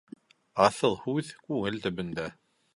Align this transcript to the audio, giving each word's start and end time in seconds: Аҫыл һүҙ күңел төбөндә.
Аҫыл 0.67 0.97
һүҙ 1.03 1.31
күңел 1.45 1.81
төбөндә. 1.87 2.29